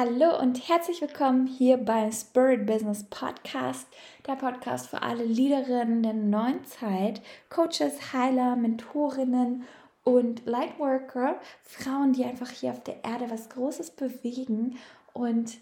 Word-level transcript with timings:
Hallo 0.00 0.40
und 0.40 0.68
herzlich 0.68 1.00
willkommen 1.00 1.48
hier 1.48 1.76
beim 1.76 2.12
Spirit 2.12 2.66
Business 2.66 3.02
Podcast, 3.10 3.88
der 4.28 4.36
Podcast 4.36 4.86
für 4.86 5.02
alle 5.02 5.24
Leaderinnen 5.24 6.04
der 6.04 6.12
neuen 6.12 6.64
Zeit, 6.64 7.20
Coaches, 7.50 8.12
Heiler, 8.12 8.54
Mentorinnen 8.54 9.64
und 10.04 10.46
Lightworker, 10.46 11.40
Frauen, 11.64 12.12
die 12.12 12.24
einfach 12.24 12.48
hier 12.48 12.70
auf 12.70 12.84
der 12.84 13.02
Erde 13.02 13.28
was 13.28 13.48
Großes 13.48 13.90
bewegen 13.90 14.78
und 15.14 15.58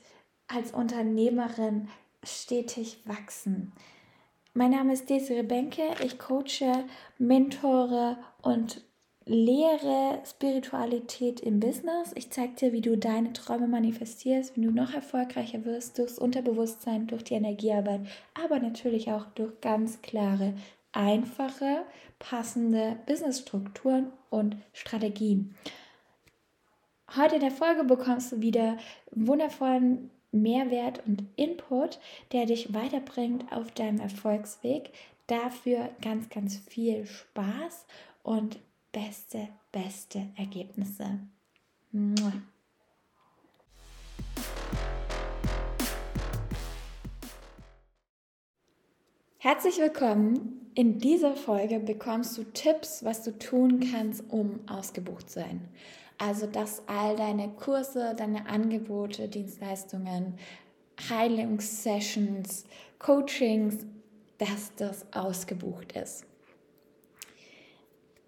als 0.48 0.72
Unternehmerin 0.72 1.88
stetig 2.22 3.00
wachsen. 3.06 3.72
Mein 4.52 4.72
Name 4.72 4.92
ist 4.92 5.08
Desiree 5.08 5.44
Benke, 5.44 5.94
ich 6.04 6.18
coache, 6.18 6.84
mentore 7.16 8.18
und 8.42 8.84
lehre 9.26 10.22
Spiritualität 10.24 11.40
im 11.40 11.58
Business. 11.58 12.12
Ich 12.14 12.30
zeige 12.30 12.54
dir, 12.54 12.72
wie 12.72 12.80
du 12.80 12.96
deine 12.96 13.32
Träume 13.32 13.66
manifestierst, 13.66 14.56
wenn 14.56 14.62
du 14.62 14.70
noch 14.70 14.94
erfolgreicher 14.94 15.64
wirst 15.64 15.98
durchs 15.98 16.18
Unterbewusstsein, 16.18 17.08
durch 17.08 17.24
die 17.24 17.34
Energiearbeit, 17.34 18.02
aber 18.40 18.60
natürlich 18.60 19.10
auch 19.10 19.26
durch 19.34 19.60
ganz 19.60 20.00
klare, 20.00 20.54
einfache, 20.92 21.82
passende 22.20 22.96
Businessstrukturen 23.06 24.12
und 24.30 24.56
Strategien. 24.72 25.56
Heute 27.16 27.36
in 27.36 27.40
der 27.40 27.50
Folge 27.50 27.84
bekommst 27.84 28.30
du 28.30 28.40
wieder 28.40 28.78
wundervollen 29.10 30.10
Mehrwert 30.30 31.02
und 31.06 31.24
Input, 31.34 31.98
der 32.32 32.46
dich 32.46 32.72
weiterbringt 32.74 33.50
auf 33.52 33.72
deinem 33.72 34.00
Erfolgsweg. 34.00 34.90
Dafür 35.26 35.90
ganz, 36.00 36.28
ganz 36.28 36.56
viel 36.56 37.06
Spaß 37.06 37.86
und 38.22 38.58
beste, 38.96 39.48
beste 39.72 40.28
Ergebnisse. 40.36 41.20
Mua. 41.92 42.32
Herzlich 49.36 49.76
willkommen. 49.76 50.70
In 50.74 50.98
dieser 50.98 51.36
Folge 51.36 51.78
bekommst 51.78 52.38
du 52.38 52.44
Tipps, 52.44 53.04
was 53.04 53.22
du 53.22 53.38
tun 53.38 53.80
kannst, 53.92 54.24
um 54.30 54.60
ausgebucht 54.66 55.28
zu 55.28 55.40
sein. 55.40 55.68
Also, 56.16 56.46
dass 56.46 56.82
all 56.88 57.16
deine 57.16 57.50
Kurse, 57.50 58.14
deine 58.16 58.48
Angebote, 58.48 59.28
Dienstleistungen, 59.28 60.38
Heilungssessions, 61.10 62.64
Coachings, 62.98 63.84
dass 64.38 64.74
das 64.76 65.04
ausgebucht 65.12 65.92
ist. 65.92 66.24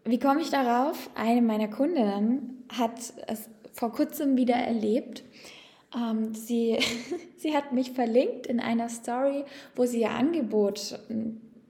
Wie 0.08 0.18
komme 0.18 0.40
ich 0.40 0.48
darauf? 0.48 1.10
Eine 1.14 1.42
meiner 1.42 1.68
Kundinnen 1.68 2.64
hat 2.72 2.98
es 3.26 3.50
vor 3.74 3.92
kurzem 3.92 4.38
wieder 4.38 4.54
erlebt. 4.54 5.22
Ähm, 5.94 6.34
sie, 6.34 6.78
sie 7.36 7.54
hat 7.54 7.72
mich 7.72 7.90
verlinkt 7.90 8.46
in 8.46 8.58
einer 8.58 8.88
Story, 8.88 9.44
wo 9.76 9.84
sie 9.84 10.00
ihr 10.00 10.12
Angebot 10.12 10.98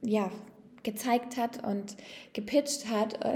ja, 0.01 0.31
gezeigt 0.83 1.35
hat 1.35 1.67
und 1.67 1.97
gepitcht 2.31 2.89
hat. 2.89 3.19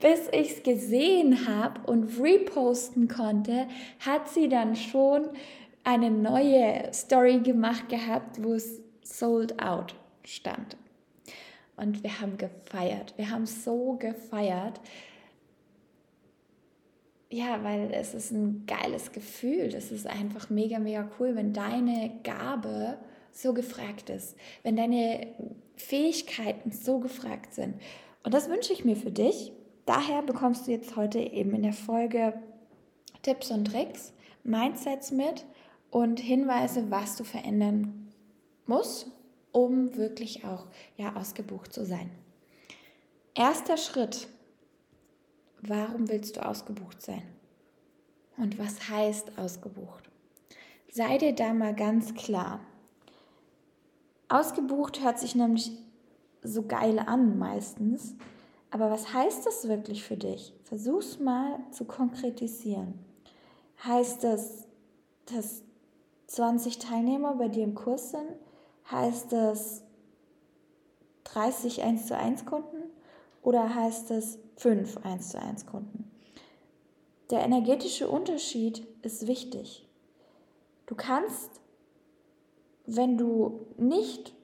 Bis 0.00 0.26
ich 0.32 0.56
es 0.56 0.62
gesehen 0.64 1.46
habe 1.46 1.88
und 1.88 2.20
reposten 2.20 3.06
konnte, 3.06 3.68
hat 4.00 4.28
sie 4.28 4.48
dann 4.48 4.74
schon 4.74 5.28
eine 5.84 6.10
neue 6.10 6.92
Story 6.92 7.38
gemacht 7.38 7.88
gehabt, 7.88 8.42
wo 8.42 8.54
es 8.54 8.80
sold 9.04 9.62
out 9.62 9.94
stand 10.24 10.76
und 11.80 12.02
wir 12.02 12.20
haben 12.20 12.36
gefeiert. 12.36 13.14
Wir 13.16 13.30
haben 13.30 13.46
so 13.46 13.94
gefeiert. 13.94 14.80
Ja, 17.30 17.62
weil 17.62 17.90
es 17.92 18.12
ist 18.12 18.32
ein 18.32 18.66
geiles 18.66 19.12
Gefühl. 19.12 19.70
Das 19.70 19.90
ist 19.90 20.06
einfach 20.06 20.50
mega, 20.50 20.78
mega 20.78 21.08
cool, 21.18 21.36
wenn 21.36 21.52
deine 21.52 22.10
Gabe 22.22 22.98
so 23.32 23.54
gefragt 23.54 24.10
ist, 24.10 24.36
wenn 24.62 24.76
deine 24.76 25.28
Fähigkeiten 25.76 26.72
so 26.72 26.98
gefragt 26.98 27.54
sind. 27.54 27.80
Und 28.24 28.34
das 28.34 28.48
wünsche 28.48 28.72
ich 28.72 28.84
mir 28.84 28.96
für 28.96 29.12
dich. 29.12 29.52
Daher 29.86 30.22
bekommst 30.22 30.66
du 30.66 30.72
jetzt 30.72 30.96
heute 30.96 31.20
eben 31.20 31.54
in 31.54 31.62
der 31.62 31.72
Folge 31.72 32.34
Tipps 33.22 33.50
und 33.50 33.66
Tricks, 33.66 34.12
Mindsets 34.44 35.10
mit 35.12 35.44
und 35.90 36.20
Hinweise, 36.20 36.90
was 36.90 37.16
du 37.16 37.24
verändern 37.24 38.08
musst, 38.66 39.10
um 39.52 39.96
wirklich 39.96 40.44
auch 40.44 40.66
ja, 40.96 41.14
ausgebucht 41.16 41.72
zu 41.72 41.84
sein. 41.84 42.10
Erster 43.34 43.76
Schritt, 43.76 44.28
warum 45.62 46.08
willst 46.08 46.36
du 46.36 46.44
ausgebucht 46.44 47.00
sein? 47.00 47.22
Und 48.36 48.58
was 48.58 48.88
heißt 48.88 49.38
ausgebucht? 49.38 50.10
Sei 50.92 51.18
dir 51.18 51.34
da 51.34 51.52
mal 51.52 51.74
ganz 51.74 52.14
klar. 52.14 52.60
Ausgebucht 54.28 55.02
hört 55.02 55.18
sich 55.18 55.34
nämlich 55.34 55.72
so 56.42 56.62
geil 56.66 56.98
an 56.98 57.38
meistens, 57.38 58.14
aber 58.70 58.90
was 58.90 59.12
heißt 59.12 59.44
das 59.46 59.68
wirklich 59.68 60.04
für 60.04 60.16
dich? 60.16 60.52
Versuch's 60.64 61.18
mal 61.18 61.58
zu 61.70 61.84
konkretisieren. 61.84 62.94
Heißt 63.84 64.24
das, 64.24 64.66
dass 65.26 65.62
20 66.28 66.78
Teilnehmer 66.78 67.34
bei 67.34 67.48
dir 67.48 67.64
im 67.64 67.74
Kurs 67.74 68.10
sind? 68.10 68.30
Heißt 68.90 69.32
es 69.32 69.82
30 71.24 71.82
1 71.82 72.06
zu 72.06 72.16
1 72.16 72.44
Kunden 72.44 72.90
oder 73.42 73.74
heißt 73.74 74.10
es 74.10 74.38
5 74.56 75.04
1 75.04 75.28
zu 75.30 75.40
1 75.40 75.66
Kunden? 75.66 76.10
Der 77.30 77.40
energetische 77.40 78.08
Unterschied 78.08 78.86
ist 79.02 79.28
wichtig. 79.28 79.86
Du 80.86 80.96
kannst, 80.96 81.60
wenn 82.86 83.16
du 83.16 83.66
nicht 83.76 84.34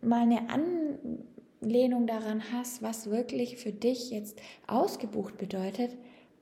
mal 0.00 0.22
eine 0.22 0.48
Anlehnung 0.48 2.06
daran 2.06 2.42
hast, 2.50 2.82
was 2.82 3.10
wirklich 3.10 3.58
für 3.58 3.72
dich 3.72 4.10
jetzt 4.10 4.40
ausgebucht 4.66 5.36
bedeutet, 5.36 5.94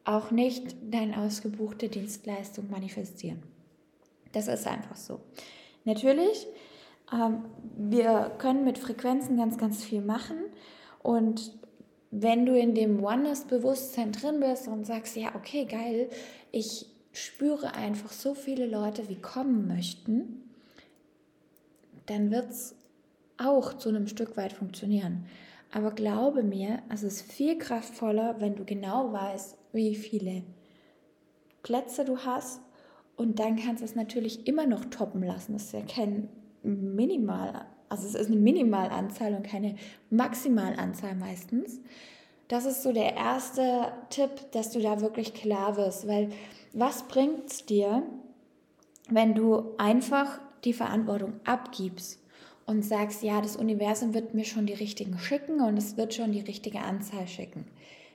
auch 0.04 0.30
nicht 0.30 0.76
deine 0.82 1.18
ausgebuchte 1.18 1.88
Dienstleistung 1.88 2.70
manifestieren. 2.70 3.42
Das 4.32 4.46
ist 4.46 4.68
einfach 4.68 4.96
so. 4.96 5.20
Natürlich 5.84 6.46
wir 7.76 8.32
können 8.38 8.64
mit 8.64 8.78
Frequenzen 8.78 9.36
ganz, 9.36 9.58
ganz 9.58 9.82
viel 9.82 10.00
machen 10.00 10.38
und 11.02 11.58
wenn 12.10 12.44
du 12.44 12.58
in 12.58 12.74
dem 12.74 13.02
Oneness-Bewusstsein 13.02 14.12
drin 14.12 14.40
bist 14.40 14.66
und 14.68 14.84
sagst, 14.84 15.16
ja, 15.16 15.34
okay, 15.34 15.64
geil, 15.64 16.08
ich 16.50 16.86
spüre 17.12 17.74
einfach 17.74 18.10
so 18.10 18.34
viele 18.34 18.66
Leute, 18.66 19.08
wie 19.08 19.20
kommen 19.20 19.68
möchten, 19.68 20.50
dann 22.06 22.30
wird 22.30 22.50
es 22.50 22.74
auch 23.38 23.74
zu 23.74 23.88
einem 23.88 24.08
Stück 24.08 24.36
weit 24.36 24.52
funktionieren. 24.52 25.26
Aber 25.72 25.92
glaube 25.92 26.42
mir, 26.42 26.82
es 26.92 27.04
ist 27.04 27.22
viel 27.22 27.56
kraftvoller, 27.58 28.40
wenn 28.40 28.56
du 28.56 28.64
genau 28.64 29.12
weißt, 29.12 29.56
wie 29.72 29.94
viele 29.94 30.42
Plätze 31.62 32.04
du 32.04 32.18
hast. 32.18 32.60
Und 33.16 33.38
dann 33.38 33.56
kannst 33.56 33.82
du 33.82 33.84
es 33.84 33.94
natürlich 33.94 34.48
immer 34.48 34.66
noch 34.66 34.86
toppen 34.86 35.22
lassen. 35.22 35.52
Das 35.52 35.64
ist 35.64 35.72
ja 35.72 35.82
kein 35.82 36.28
minimal, 36.62 37.66
also 37.88 38.06
es 38.06 38.14
ist 38.14 38.28
eine 38.28 38.36
Minimalanzahl 38.36 39.34
und 39.34 39.46
keine 39.46 39.76
Maximalanzahl 40.10 41.14
meistens. 41.14 41.80
Das 42.48 42.64
ist 42.64 42.82
so 42.82 42.92
der 42.92 43.16
erste 43.16 43.92
Tipp, 44.10 44.30
dass 44.52 44.70
du 44.70 44.80
da 44.80 45.00
wirklich 45.00 45.34
klar 45.34 45.76
wirst, 45.76 46.08
weil 46.08 46.30
was 46.72 47.04
bringt 47.04 47.50
es 47.50 47.64
dir, 47.64 48.02
wenn 49.08 49.34
du 49.34 49.74
einfach 49.78 50.40
die 50.64 50.72
Verantwortung 50.72 51.34
abgibst 51.44 52.20
und 52.66 52.84
sagst, 52.84 53.22
ja, 53.22 53.40
das 53.40 53.56
Universum 53.56 54.14
wird 54.14 54.34
mir 54.34 54.44
schon 54.44 54.66
die 54.66 54.74
richtigen 54.74 55.18
schicken 55.18 55.60
und 55.60 55.76
es 55.76 55.96
wird 55.96 56.14
schon 56.14 56.32
die 56.32 56.40
richtige 56.40 56.80
Anzahl 56.80 57.26
schicken. 57.26 57.64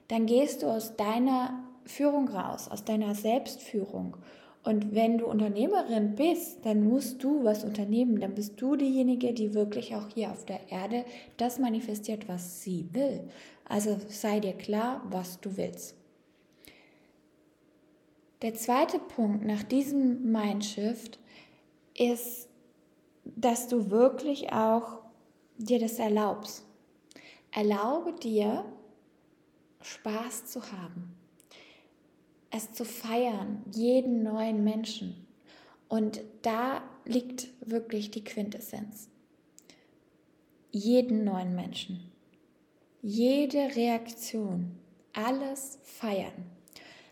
Dann 0.08 0.26
gehst 0.26 0.64
du 0.64 0.68
aus 0.68 0.96
deiner 0.96 1.64
Führung 1.86 2.28
raus, 2.30 2.70
aus 2.70 2.84
deiner 2.84 3.16
Selbstführung 3.16 4.18
und 4.66 4.96
wenn 4.96 5.20
du 5.20 5.28
Unternehmerin 5.28 6.16
bist, 6.16 6.66
dann 6.66 6.88
musst 6.90 7.24
du 7.24 7.44
was 7.44 7.64
unternehmen. 7.64 8.20
Dann 8.20 8.34
bist 8.34 8.60
du 8.60 8.76
diejenige, 8.76 9.32
die 9.32 9.54
wirklich 9.54 9.96
auch 9.96 10.08
hier 10.10 10.32
auf 10.32 10.44
der 10.44 10.72
Erde 10.72 11.06
das 11.38 11.60
manifestiert, 11.60 12.28
was 12.28 12.64
sie 12.64 12.90
will. 12.92 13.30
Also 13.66 13.98
sei 14.10 14.40
dir 14.40 14.54
klar, 14.54 15.04
was 15.12 15.40
du 15.40 15.56
willst. 15.56 15.96
Der 18.42 18.56
zweite 18.56 18.98
Punkt 18.98 19.46
nach 19.46 19.62
diesem 19.62 20.32
Mindshift 20.32 21.20
ist, 21.96 22.50
dass 23.24 23.68
du 23.68 23.92
wirklich 23.92 24.52
auch 24.52 24.98
dir 25.60 25.80
das 25.80 26.00
erlaubst. 26.00 26.66
Erlaube 27.52 28.14
dir, 28.14 28.66
Spaß 29.82 30.48
zu 30.48 30.72
haben 30.72 31.15
es 32.52 32.72
zu 32.72 32.86
feiern, 32.86 33.64
jeden 33.74 34.24
neuen 34.24 34.64
Menschen. 34.64 35.26
Und 35.88 36.22
da 36.42 36.82
liegt 37.06 37.48
wirklich 37.62 38.12
die 38.12 38.24
Quintessenz. 38.24 39.10
Jeden 40.72 41.24
neuen 41.24 41.56
Menschen. 41.56 42.12
Jede 43.02 43.76
Reaktion. 43.76 44.78
Alles 45.14 45.80
feiern. 45.84 46.52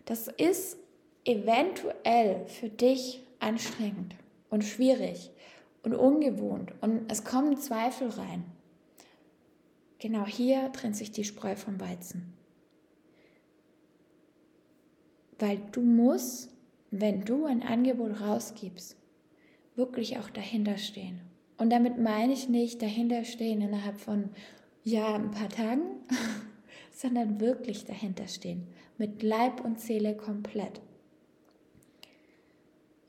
Das 0.05 0.27
ist 0.27 0.77
eventuell 1.23 2.45
für 2.47 2.69
dich 2.69 3.21
anstrengend 3.39 4.15
und 4.49 4.63
schwierig 4.63 5.31
und 5.83 5.93
ungewohnt 5.93 6.73
und 6.81 7.09
es 7.11 7.23
kommen 7.23 7.57
Zweifel 7.57 8.09
rein. 8.09 8.45
Genau 9.99 10.25
hier 10.25 10.71
trennt 10.73 10.97
sich 10.97 11.11
die 11.11 11.23
Spreu 11.23 11.55
vom 11.55 11.79
Weizen. 11.79 12.33
Weil 15.43 15.59
du 15.73 15.81
musst, 15.81 16.55
wenn 16.89 17.25
du 17.25 17.43
ein 17.43 17.63
Angebot 17.63 18.21
rausgibst, 18.21 18.95
wirklich 19.75 20.17
auch 20.17 20.29
dahinter 20.29 20.77
stehen. 20.77 21.19
Und 21.57 21.69
damit 21.69 21.97
meine 21.97 22.31
ich 22.31 22.47
nicht 22.47 22.81
dahinter 22.81 23.25
stehen 23.25 23.59
innerhalb 23.59 23.99
von 23.99 24.29
ja, 24.85 25.15
ein 25.15 25.31
paar 25.31 25.49
Tagen, 25.49 25.81
sondern 26.93 27.41
wirklich 27.41 27.83
dahinter 27.83 28.29
stehen. 28.29 28.67
Mit 28.97 29.21
Leib 29.21 29.59
und 29.65 29.81
Seele 29.81 30.15
komplett. 30.15 30.79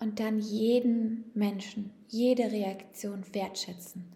Und 0.01 0.19
dann 0.19 0.41
jeden 0.41 1.31
Menschen, 1.35 1.93
jede 2.09 2.51
Reaktion 2.51 3.23
wertschätzen 3.33 4.07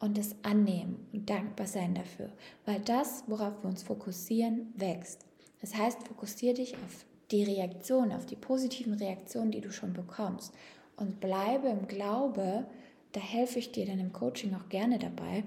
und 0.00 0.18
es 0.18 0.34
annehmen 0.42 1.06
und 1.12 1.30
dankbar 1.30 1.68
sein 1.68 1.94
dafür. 1.94 2.32
Weil 2.66 2.80
das, 2.80 3.22
worauf 3.28 3.62
wir 3.62 3.68
uns 3.70 3.84
fokussieren, 3.84 4.74
wächst. 4.74 5.24
Das 5.60 5.76
heißt, 5.76 6.08
fokussiere 6.08 6.54
dich 6.54 6.74
auf 6.74 7.04
die 7.30 7.44
Reaktion, 7.44 8.12
auf 8.12 8.26
die 8.26 8.36
positiven 8.36 8.94
Reaktionen, 8.94 9.50
die 9.50 9.60
du 9.60 9.70
schon 9.70 9.92
bekommst. 9.92 10.54
Und 10.96 11.20
bleibe 11.20 11.68
im 11.68 11.86
Glaube, 11.86 12.66
da 13.12 13.20
helfe 13.20 13.58
ich 13.58 13.72
dir 13.72 13.86
dann 13.86 14.00
im 14.00 14.12
Coaching 14.12 14.54
auch 14.54 14.68
gerne 14.68 14.98
dabei, 14.98 15.44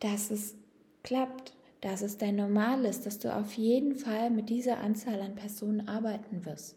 dass 0.00 0.30
es 0.30 0.54
klappt, 1.02 1.54
dass 1.80 2.02
es 2.02 2.16
dein 2.16 2.36
Normal 2.36 2.84
ist, 2.84 3.06
dass 3.06 3.18
du 3.18 3.34
auf 3.34 3.54
jeden 3.54 3.94
Fall 3.94 4.30
mit 4.30 4.48
dieser 4.48 4.78
Anzahl 4.78 5.20
an 5.20 5.34
Personen 5.34 5.88
arbeiten 5.88 6.44
wirst. 6.46 6.76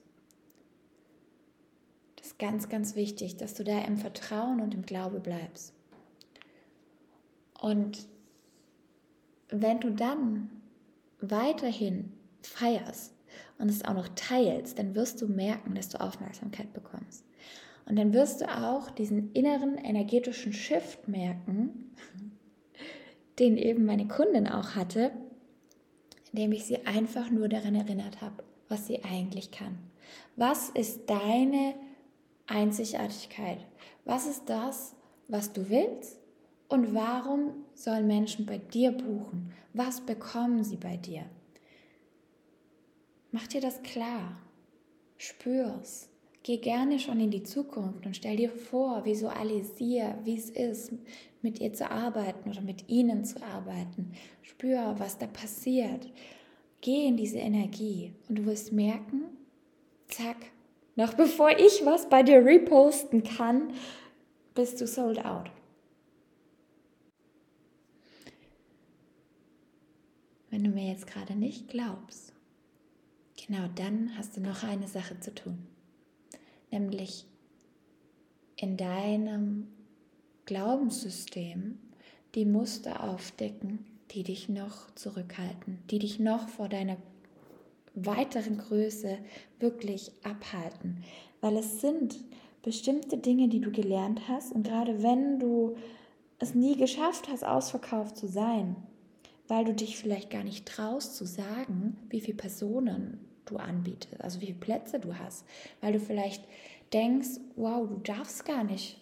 Das 2.18 2.28
ist 2.28 2.40
ganz, 2.40 2.68
ganz 2.68 2.96
wichtig, 2.96 3.38
dass 3.38 3.54
du 3.54 3.64
da 3.64 3.80
im 3.84 3.98
Vertrauen 3.98 4.60
und 4.60 4.74
im 4.74 4.82
Glaube 4.82 5.20
bleibst. 5.20 5.74
Und 7.62 8.08
wenn 9.50 9.80
du 9.80 9.92
dann 9.92 10.50
weiterhin 11.22 12.12
feierst 12.42 13.14
und 13.58 13.70
es 13.70 13.86
auch 13.86 13.94
noch 13.94 14.10
teilst, 14.16 14.80
dann 14.80 14.96
wirst 14.96 15.22
du 15.22 15.28
merken, 15.28 15.76
dass 15.76 15.90
du 15.90 16.00
Aufmerksamkeit 16.00 16.74
bekommst. 16.74 17.26
Und 17.86 17.96
dann 17.96 18.14
wirst 18.14 18.42
du 18.42 18.46
auch 18.46 18.90
diesen 18.90 19.32
inneren 19.32 19.78
energetischen 19.78 20.54
Shift 20.54 21.08
merken, 21.08 21.96
den 23.40 23.58
eben 23.58 23.86
meine 23.86 24.08
Kundin 24.08 24.48
auch 24.48 24.76
hatte, 24.76 25.12
indem 26.32 26.52
ich 26.52 26.66
sie 26.66 26.86
einfach 26.86 27.30
nur 27.30 27.48
daran 27.48 27.76
erinnert 27.76 28.22
habe, 28.22 28.44
was 28.68 28.88
sie 28.88 29.04
eigentlich 29.04 29.52
kann. 29.52 29.78
Was 30.36 30.70
ist 30.70 31.10
deine 31.10 31.74
Einzigartigkeit? 32.48 33.60
Was 34.06 34.28
ist 34.28 34.50
das, 34.50 34.96
was 35.28 35.54
du 35.54 35.70
willst? 35.70 36.20
Und 36.70 36.94
warum 36.94 37.52
sollen 37.74 38.08
Menschen 38.08 38.46
bei 38.46 38.58
dir 38.58 38.92
buchen? 38.92 39.54
Was 39.74 40.02
bekommen 40.02 40.64
sie 40.64 40.76
bei 40.76 40.98
dir? 40.98 41.24
Mach 43.32 43.48
dir 43.48 43.62
das 43.62 43.82
klar. 43.84 44.38
Spür's. 45.18 46.10
Geh 46.44 46.58
gerne 46.58 46.98
schon 46.98 47.20
in 47.20 47.32
die 47.32 47.44
Zukunft 47.44 48.06
und 48.06 48.16
stell 48.16 48.38
dir 48.38 48.50
vor, 48.50 49.04
visualisier, 49.04 50.18
wie 50.24 50.38
es 50.38 50.50
ist, 50.50 50.94
mit 51.42 51.60
ihr 51.60 51.74
zu 51.74 51.92
arbeiten 51.92 52.50
oder 52.50 52.62
mit 52.62 52.88
ihnen 52.88 53.26
zu 53.26 53.44
arbeiten. 53.44 54.14
Spür, 54.42 54.96
was 54.98 55.18
da 55.18 55.28
passiert. 55.28 56.10
Geh 56.80 57.06
in 57.08 57.18
diese 57.18 57.40
Energie 57.40 58.14
und 58.30 58.40
du 58.40 58.46
wirst 58.46 58.72
merken, 58.72 59.24
zack, 60.08 60.38
noch 60.96 61.16
bevor 61.16 61.50
ich 61.52 61.86
was 61.86 62.08
bei 62.08 62.24
dir 62.24 62.46
reposten 62.46 63.24
kann, 63.24 63.74
bist 64.56 64.80
du 64.80 64.88
sold 64.88 65.26
out. 65.26 65.52
Wenn 70.50 70.64
du 70.64 70.70
mir 70.70 70.90
jetzt 70.90 71.08
gerade 71.08 71.36
nicht 71.36 71.68
glaubst, 71.68 72.34
genau 73.48 73.68
dann 73.76 74.12
hast 74.18 74.38
du 74.38 74.42
noch 74.42 74.64
eine 74.64 74.88
Sache 74.88 75.20
zu 75.20 75.34
tun 75.34 75.68
nämlich 76.72 77.26
in 78.56 78.78
deinem 78.78 79.68
Glaubenssystem 80.46 81.78
die 82.36 82.46
Muster 82.46 83.04
aufdecken, 83.04 83.86
die 84.12 84.24
dich 84.24 84.50
noch 84.50 84.94
zurückhalten, 84.96 85.80
die 85.90 86.00
dich 86.00 86.20
noch 86.20 86.48
vor 86.48 86.70
deiner 86.70 86.98
weiteren 87.94 88.58
Größe 88.58 89.18
wirklich 89.60 90.12
abhalten. 90.24 91.04
Weil 91.42 91.58
es 91.58 91.82
sind 91.82 92.16
bestimmte 92.64 93.18
Dinge, 93.18 93.48
die 93.48 93.60
du 93.60 93.72
gelernt 93.72 94.28
hast 94.28 94.52
und 94.52 94.64
gerade 94.64 95.04
wenn 95.04 95.40
du 95.40 95.76
es 96.40 96.54
nie 96.54 96.78
geschafft 96.78 97.28
hast, 97.30 97.44
ausverkauft 97.44 98.18
zu 98.18 98.28
sein, 98.28 98.76
weil 99.48 99.66
du 99.66 99.74
dich 99.74 99.98
vielleicht 99.98 100.30
gar 100.30 100.44
nicht 100.44 100.66
traust 100.66 101.16
zu 101.16 101.26
sagen, 101.26 101.98
wie 102.10 102.22
viele 102.22 102.38
Personen 102.38 103.20
du 103.50 103.58
anbietest, 103.58 104.22
also 104.22 104.42
wie 104.42 104.48
viele 104.48 104.60
Plätze 104.60 105.00
du 105.00 105.18
hast, 105.18 105.46
weil 105.82 105.94
du 105.94 106.00
vielleicht 106.00 106.44
denkst, 106.94 107.40
wow, 107.56 107.88
du 107.88 107.98
darfst 107.98 108.46
gar 108.46 108.64
nicht 108.64 109.00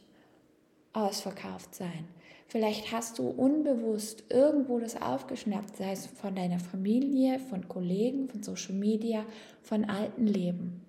ausverkauft 0.94 1.76
sein. 1.76 2.08
Vielleicht 2.48 2.92
hast 2.92 3.20
du 3.20 3.28
unbewusst 3.28 4.24
irgendwo 4.30 4.80
das 4.80 5.02
aufgeschnappt, 5.02 5.78
sei 5.78 5.92
es 5.92 6.06
von 6.06 6.36
deiner 6.36 6.60
Familie, 6.60 7.40
von 7.40 7.68
Kollegen, 7.68 8.30
von 8.30 8.44
Social 8.44 8.76
Media, 8.76 9.26
von 9.62 9.86
alten 9.86 10.28
Leben, 10.28 10.86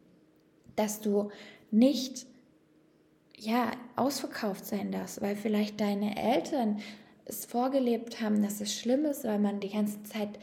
dass 0.77 1.01
du 1.01 1.31
nicht 1.71 2.27
ja 3.39 3.73
ausverkauft 3.97 4.67
sein 4.67 4.93
darfst, 4.93 5.21
weil 5.23 5.35
vielleicht 5.35 5.81
deine 5.81 6.17
Eltern 6.17 6.79
es 7.25 7.45
vorgelebt 7.45 8.21
haben, 8.21 8.43
dass 8.43 8.61
es 8.61 8.75
schlimm 8.75 9.05
ist, 9.05 9.25
weil 9.25 9.39
man 9.39 9.61
die 9.61 9.71
ganze 9.71 10.03
Zeit 10.05 10.39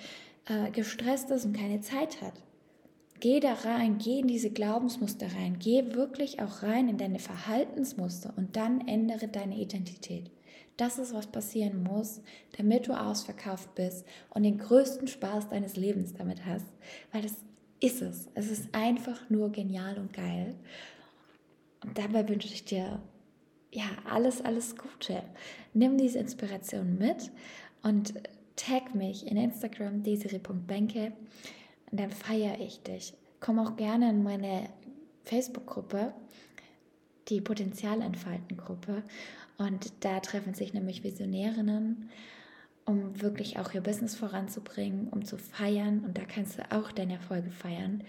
äh, 0.46 0.70
gestresst 0.72 1.30
ist 1.32 1.46
und 1.46 1.56
keine 1.56 1.82
Zeit 1.82 2.22
hat. 2.22 2.34
Geh 3.24 3.40
da 3.40 3.54
rein, 3.54 4.00
geh 4.00 4.20
in 4.20 4.28
diese 4.28 4.50
Glaubensmuster 4.50 5.28
rein, 5.34 5.58
geh 5.58 5.94
wirklich 5.94 6.42
auch 6.42 6.62
rein 6.62 6.90
in 6.90 6.98
deine 6.98 7.20
Verhaltensmuster 7.20 8.34
und 8.36 8.58
dann 8.58 8.86
ändere 8.86 9.30
deine 9.30 9.56
Identität. 9.56 10.30
Das 10.76 11.00
ist, 11.00 11.14
was 11.14 11.28
passieren 11.28 11.84
muss, 11.84 12.20
damit 12.58 12.90
du 12.90 12.92
ausverkauft 12.92 13.76
bist 13.76 14.06
und 14.32 14.44
den 14.44 14.58
größten 14.58 15.08
Spaß 15.08 15.48
deines 15.48 15.78
Lebens 15.78 16.14
damit 16.14 16.46
hast. 16.46 16.68
Weil 17.14 17.22
das 17.22 17.38
ist 17.80 18.02
es. 18.02 18.28
Es 18.34 18.52
ist 18.52 18.76
einfach 18.76 19.30
nur 19.30 19.54
genial 19.54 20.00
und 20.00 20.12
geil. 20.12 20.56
Und 21.82 21.98
dabei 21.98 22.28
wünsche 22.28 22.54
ich 22.54 22.66
dir 22.66 23.02
ja 23.72 23.86
alles, 24.04 24.42
alles 24.42 24.76
Gute. 24.76 25.24
Nimm 25.74 25.98
diese 25.98 26.20
Inspiration 26.20 26.98
mit 26.98 27.32
und 27.84 28.16
tag 28.58 28.94
mich 28.94 29.26
in 29.26 29.38
Instagram 29.38 30.04
desiri.benke 30.04 31.06
und 31.06 31.63
dann 32.00 32.12
feiere 32.12 32.60
ich 32.60 32.82
dich. 32.82 33.14
Komm 33.40 33.60
auch 33.60 33.76
gerne 33.76 34.10
in 34.10 34.24
meine 34.24 34.70
Facebook-Gruppe, 35.26 36.14
die 37.30 37.42
Potenzialentfalten-Gruppe. 37.42 39.04
Und 39.58 39.94
da 40.02 40.20
treffen 40.20 40.54
sich 40.54 40.74
nämlich 40.74 41.04
Visionärinnen, 41.04 42.10
um 42.86 43.22
wirklich 43.22 43.60
auch 43.60 43.74
ihr 43.74 43.82
Business 43.82 44.16
voranzubringen, 44.16 45.08
um 45.10 45.24
zu 45.24 45.38
feiern. 45.38 46.04
Und 46.04 46.18
da 46.18 46.24
kannst 46.26 46.58
du 46.58 46.72
auch 46.72 46.92
deine 46.92 47.14
Erfolge 47.14 47.52
feiern. 47.52 48.04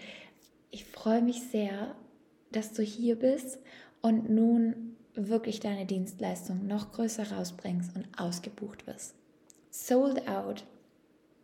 Ich 0.71 0.87
freue 0.87 1.23
mich 1.23 1.43
sehr, 1.43 1.95
dass 2.51 2.73
du 2.73 2.83
hier 2.83 3.17
bist 3.17 3.59
und 4.01 4.31
nun 4.31 4.97
wirklich 5.15 5.61
deine 5.61 5.87
Dienstleistung 5.87 6.67
noch 6.67 6.93
größer 6.93 7.33
rausbringst 7.33 7.95
und 7.95 8.09
ausgebucht 8.17 8.87
wirst. 8.87 9.15
Sold 9.71 10.27
out, 10.27 10.65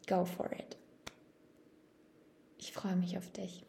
go 0.09 0.25
for 0.25 0.51
it. 0.53 0.77
Ich 2.61 2.73
freue 2.73 2.95
mich 2.95 3.17
auf 3.17 3.33
dich. 3.33 3.65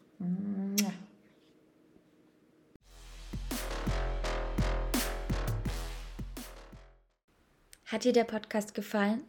Hat 7.86 8.04
dir 8.04 8.12
der 8.12 8.26
Podcast 8.26 8.74
gefallen? 8.74 9.24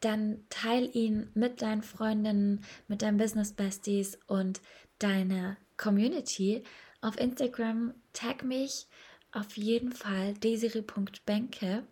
Dann 0.00 0.44
teil 0.48 0.88
ihn 0.96 1.30
mit 1.34 1.60
deinen 1.60 1.82
Freundinnen, 1.82 2.64
mit 2.88 3.02
deinen 3.02 3.18
Business 3.18 3.52
Besties 3.52 4.18
und 4.26 4.62
deiner 4.98 5.58
Community. 5.76 6.64
Auf 7.02 7.18
Instagram 7.18 7.92
tag 8.14 8.42
mich 8.44 8.86
auf 9.30 9.58
jeden 9.58 9.92
Fall 9.92 10.32
desiri.benke 10.34 11.86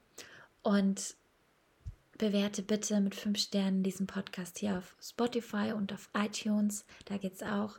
und 0.62 1.16
bewerte 2.20 2.62
bitte 2.62 3.00
mit 3.00 3.14
fünf 3.14 3.38
Sternen 3.38 3.82
diesen 3.82 4.06
Podcast 4.06 4.58
hier 4.58 4.76
auf 4.76 4.94
Spotify 5.00 5.72
und 5.74 5.90
auf 5.92 6.10
iTunes. 6.14 6.84
Da 7.06 7.16
geht 7.16 7.32
es 7.32 7.42
auch. 7.42 7.78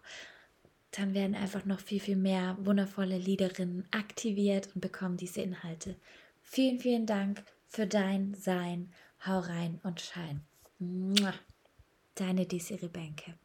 Dann 0.89 1.13
werden 1.13 1.35
einfach 1.35 1.63
noch 1.65 1.79
viel, 1.79 1.99
viel 1.99 2.15
mehr 2.15 2.57
wundervolle 2.59 3.19
Liederinnen 3.19 3.87
aktiviert 3.91 4.69
und 4.73 4.81
bekommen 4.81 5.15
diese 5.15 5.41
Inhalte. 5.41 5.95
Vielen, 6.41 6.79
vielen 6.79 7.05
Dank 7.05 7.43
für 7.67 7.85
dein 7.85 8.33
Sein. 8.33 8.91
Hau 9.25 9.39
rein 9.39 9.79
und 9.83 10.01
schein. 10.01 10.41
Deine 12.15 12.47
Desiree 12.47 12.87
Bänke. 12.87 13.35